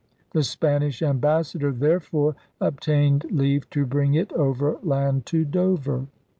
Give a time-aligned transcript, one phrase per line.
[0.31, 6.07] The Spanish ambassador therefore ob tained leave to bring it overland to Dover.